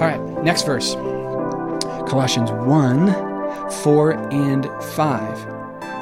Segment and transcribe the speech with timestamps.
[0.00, 0.94] All right, next verse
[2.08, 4.64] Colossians 1 4 and
[4.94, 5.38] 5.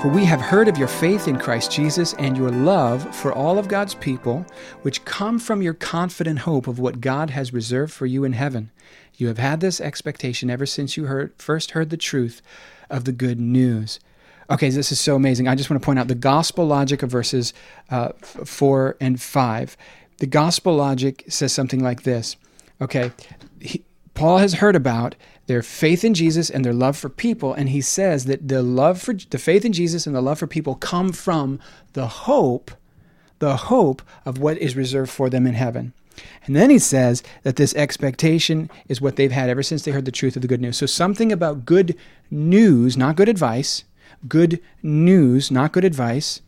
[0.00, 3.58] For we have heard of your faith in Christ Jesus and your love for all
[3.58, 4.46] of God's people,
[4.82, 8.70] which come from your confident hope of what God has reserved for you in heaven.
[9.16, 12.40] You have had this expectation ever since you heard, first heard the truth
[12.88, 13.98] of the good news.
[14.48, 15.48] Okay, this is so amazing.
[15.48, 17.52] I just want to point out the gospel logic of verses
[17.90, 19.76] uh, 4 and 5.
[20.18, 22.36] The gospel logic says something like this.
[22.80, 23.10] Okay,
[23.60, 23.84] he,
[24.18, 25.14] Paul has heard about
[25.46, 29.00] their faith in Jesus and their love for people, and he says that the love
[29.00, 31.60] for the faith in Jesus and the love for people come from
[31.92, 32.72] the hope,
[33.38, 35.92] the hope of what is reserved for them in heaven.
[36.46, 40.04] And then he says that this expectation is what they've had ever since they heard
[40.04, 40.76] the truth of the good news.
[40.76, 41.96] So something about good
[42.28, 43.84] news, not good advice,
[44.26, 46.40] good news, not good advice,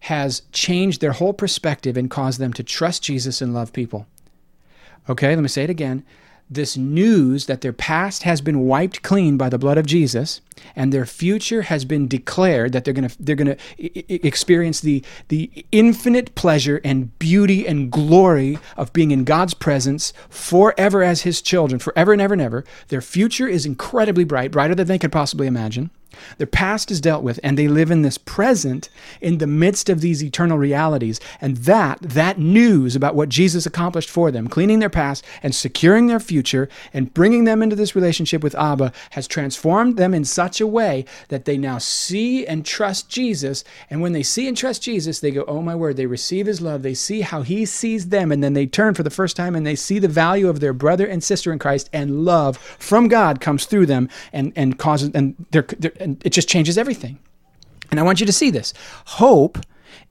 [0.00, 4.06] has changed their whole perspective and caused them to trust Jesus and love people.
[5.08, 6.04] Okay, let me say it again
[6.50, 10.40] this news that their past has been wiped clean by the blood of Jesus
[10.76, 15.02] and their future has been declared that they're going to they're going to experience the
[15.28, 21.40] the infinite pleasure and beauty and glory of being in God's presence forever as his
[21.42, 22.64] children forever and ever and ever.
[22.88, 25.90] Their future is incredibly bright brighter than they could possibly imagine
[26.38, 28.88] their past is dealt with, and they live in this present
[29.20, 31.20] in the midst of these eternal realities.
[31.40, 36.06] And that, that news about what Jesus accomplished for them, cleaning their past and securing
[36.06, 40.60] their future and bringing them into this relationship with Abba, has transformed them in such
[40.60, 43.64] a way that they now see and trust Jesus.
[43.90, 46.60] And when they see and trust Jesus, they go, Oh my word, they receive his
[46.60, 46.82] love.
[46.82, 48.30] They see how he sees them.
[48.30, 50.72] And then they turn for the first time and they see the value of their
[50.72, 55.10] brother and sister in Christ, and love from God comes through them and, and causes,
[55.14, 57.18] and they're, they're and it just changes everything.
[57.90, 58.72] And I want you to see this.
[59.06, 59.58] Hope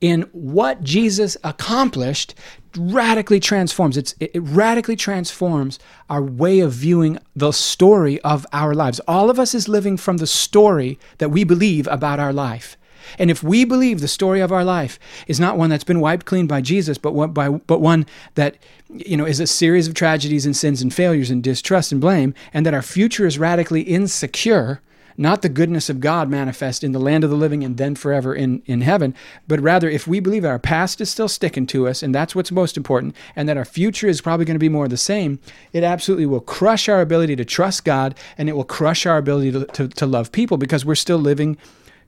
[0.02, 2.36] in what Jesus accomplished
[2.78, 3.98] radically transforms.
[3.98, 9.00] It's, it radically transforms our way of viewing the story of our lives.
[9.08, 12.78] All of us is living from the story that we believe about our life.
[13.20, 16.26] And if we believe the story of our life is not one that's been wiped
[16.26, 18.06] clean by Jesus, but one, by, but one
[18.36, 18.58] that
[18.90, 22.34] you know is a series of tragedies and sins and failures and distrust and blame,
[22.54, 24.82] and that our future is radically insecure,
[25.18, 28.34] not the goodness of God manifest in the land of the living and then forever
[28.34, 29.16] in, in heaven,
[29.48, 32.52] but rather if we believe our past is still sticking to us, and that's what's
[32.52, 35.40] most important, and that our future is probably going to be more of the same,
[35.72, 39.52] it absolutely will crush our ability to trust God and it will crush our ability
[39.52, 41.58] to, to, to love people because we're still living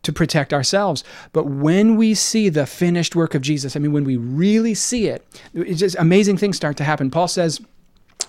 [0.05, 1.03] to protect ourselves.
[1.33, 5.07] But when we see the finished work of Jesus, I mean, when we really see
[5.07, 7.09] it, it's just amazing things start to happen.
[7.11, 7.59] Paul says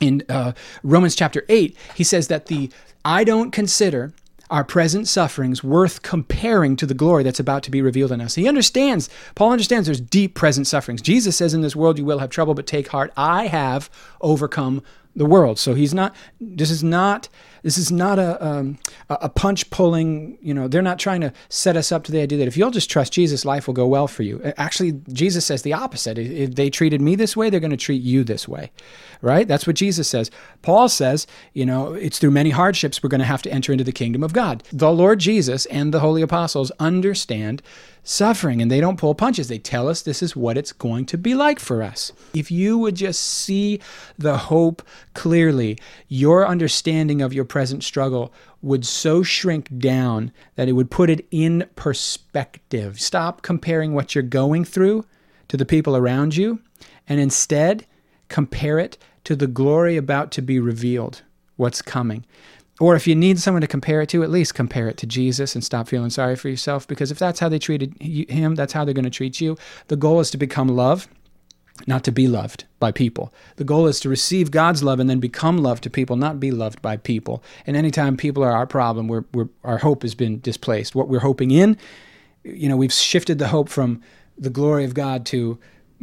[0.00, 2.70] in uh, Romans chapter 8, he says that the
[3.04, 4.12] I don't consider
[4.50, 8.34] our present sufferings worth comparing to the glory that's about to be revealed in us.
[8.34, 11.02] He understands, Paul understands there's deep present sufferings.
[11.02, 13.90] Jesus says, In this world you will have trouble, but take heart, I have
[14.20, 14.82] overcome
[15.16, 15.58] the world.
[15.58, 17.28] So he's not, this is not
[17.66, 18.78] this is not a, um,
[19.10, 22.38] a punch pulling, you know, they're not trying to set us up to the idea
[22.38, 24.40] that if you'll just trust Jesus, life will go well for you.
[24.56, 26.16] Actually, Jesus says the opposite.
[26.16, 28.70] If they treated me this way, they're going to treat you this way,
[29.20, 29.48] right?
[29.48, 30.30] That's what Jesus says.
[30.62, 33.82] Paul says, you know, it's through many hardships we're going to have to enter into
[33.82, 34.62] the kingdom of God.
[34.72, 37.62] The Lord Jesus and the holy apostles understand
[38.06, 39.48] suffering and they don't pull punches.
[39.48, 42.12] They tell us this is what it's going to be like for us.
[42.34, 43.80] If you would just see
[44.16, 44.82] the hope
[45.14, 45.78] clearly,
[46.08, 51.26] your understanding of your present struggle would so shrink down that it would put it
[51.30, 53.00] in perspective.
[53.00, 55.04] Stop comparing what you're going through
[55.48, 56.60] to the people around you
[57.08, 57.86] and instead
[58.28, 61.22] compare it to the glory about to be revealed,
[61.56, 62.24] what's coming.
[62.78, 65.54] Or if you need someone to compare it to, at least compare it to Jesus
[65.54, 66.86] and stop feeling sorry for yourself.
[66.86, 69.56] Because if that's how they treated him, that's how they're going to treat you.
[69.88, 71.08] The goal is to become love,
[71.86, 73.32] not to be loved by people.
[73.56, 76.50] The goal is to receive God's love and then become love to people, not be
[76.50, 77.42] loved by people.
[77.66, 80.94] And anytime people are our problem, we're, we're, our hope has been displaced.
[80.94, 81.78] What we're hoping in,
[82.44, 84.02] you know, we've shifted the hope from
[84.36, 85.58] the glory of God to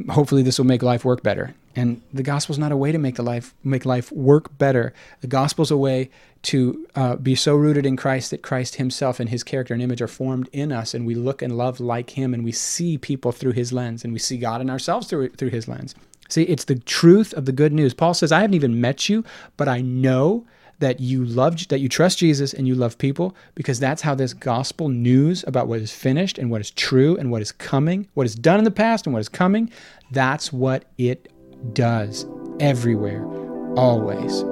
[0.10, 1.54] hopefully this will make life work better.
[1.76, 4.94] And the gospel is not a way to make the life make life work better.
[5.22, 6.10] The gospel is a way
[6.44, 10.02] to uh, be so rooted in Christ that Christ Himself and His character and image
[10.02, 13.32] are formed in us, and we look and love like Him, and we see people
[13.32, 15.96] through His lens, and we see God and ourselves through through His lens.
[16.30, 17.94] See, it's the truth of the good news.
[17.94, 19.24] Paul says, "I haven't even met you,
[19.58, 20.46] but I know."
[20.80, 24.34] that you love that you trust Jesus and you love people because that's how this
[24.34, 28.26] gospel news about what is finished and what is true and what is coming, what
[28.26, 29.72] is done in the past and what is coming,
[30.12, 31.32] that's what it
[31.72, 32.26] does
[32.60, 33.26] everywhere,
[33.76, 34.44] always.